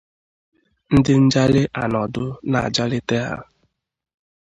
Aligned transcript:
ndị 0.95 1.13
njali 1.23 1.61
anọdụ 1.81 2.25
na-ajalite 2.51 3.15
ha 3.27 3.35